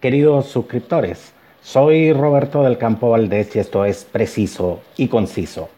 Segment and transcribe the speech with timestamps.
[0.00, 1.32] queridos suscriptores.
[1.60, 5.68] Soy Roberto del Campo Valdés y esto es Preciso y Conciso.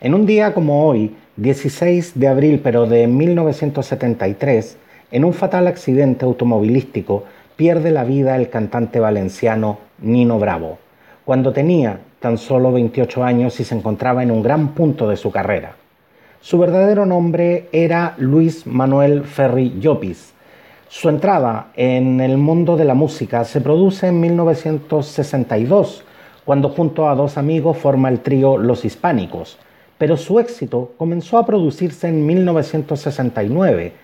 [0.00, 4.76] En un día como hoy, 16 de abril pero de 1973,
[5.12, 7.22] en un fatal accidente automovilístico,
[7.54, 10.78] pierde la vida el cantante valenciano Nino Bravo,
[11.24, 15.30] cuando tenía tan solo 28 años y se encontraba en un gran punto de su
[15.30, 15.76] carrera.
[16.40, 20.32] Su verdadero nombre era Luis Manuel Ferri Llopis.
[20.94, 26.04] Su entrada en el mundo de la música se produce en 1962,
[26.44, 29.56] cuando junto a dos amigos forma el trío Los Hispánicos,
[29.96, 33.94] pero su éxito comenzó a producirse en 1969,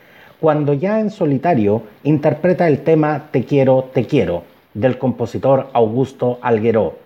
[0.41, 6.96] cuando ya en solitario interpreta el tema Te quiero, te quiero, del compositor Augusto Algueró.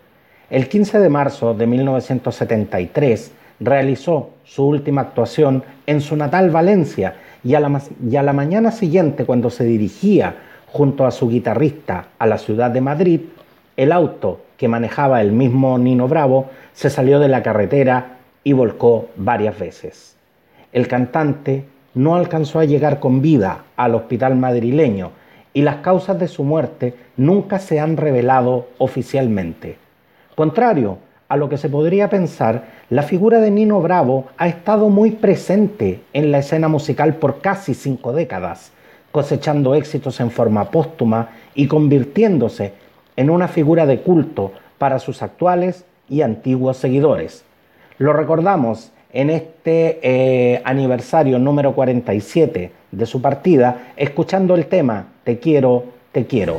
[0.48, 7.54] El 15 de marzo de 1973, realizó su última actuación en su natal Valencia y
[7.54, 12.80] a, la, mañana siguiente, cuando se dirigía junto a su guitarrista a la ciudad de
[12.80, 13.20] Madrid,
[13.76, 19.08] el auto que manejaba el mismo Nino Bravo se salió de la carretera y volcó
[19.16, 20.16] varias veces.
[20.72, 25.10] El cantante no alcanzó a llegar con vida al hospital madrileño
[25.52, 29.76] y las causas de su muerte nunca se han revelado oficialmente.
[30.34, 30.98] Contrario
[31.32, 36.02] a lo que se podría pensar, la figura de Nino Bravo ha estado muy presente
[36.12, 38.70] en la escena musical por casi cinco décadas,
[39.12, 42.74] cosechando éxitos en forma póstuma y convirtiéndose
[43.16, 47.46] en una figura de culto para sus actuales y antiguos seguidores.
[47.96, 55.38] Lo recordamos en este eh, aniversario número 47 de su partida, escuchando el tema Te
[55.38, 56.58] quiero, te quiero.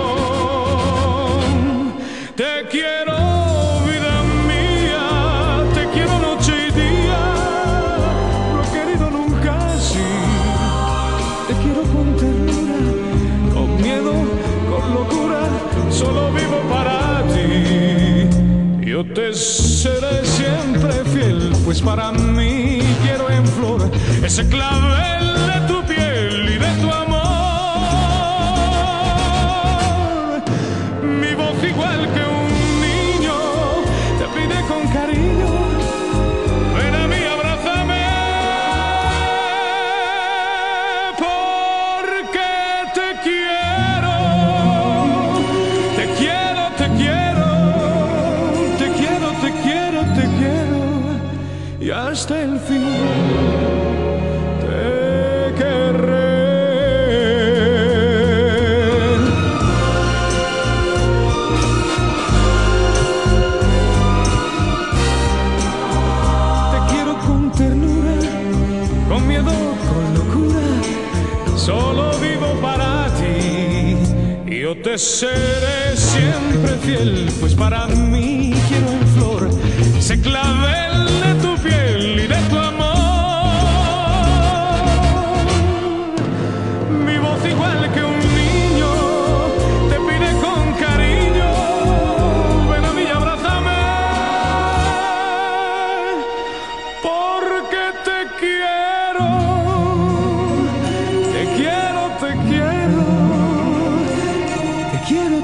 [19.01, 23.89] Yo te seré siempre fiel, pues para mí quiero en flor
[24.23, 25.30] ese clavel
[51.81, 52.85] y hasta el fin
[54.59, 56.31] te querré.
[66.71, 68.15] Te quiero con ternura,
[69.09, 69.51] con miedo,
[69.89, 73.97] con locura, solo vivo para ti.
[74.45, 79.49] Yo te seré siempre fiel, pues para mí quiero en flor
[79.99, 80.90] se clavel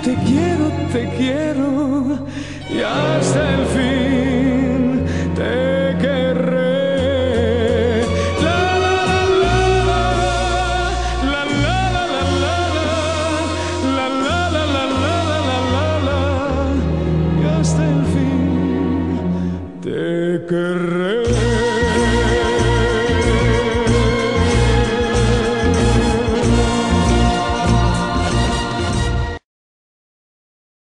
[0.04, 2.28] te quiero, te quiero,
[2.70, 7.38] y hasta el fin te querré.
[8.44, 9.56] La la la la
[9.90, 10.02] la
[11.24, 12.30] la la la la la
[13.96, 16.22] la la la la la la la
[17.40, 19.20] y hasta el fin
[19.82, 20.97] te querré.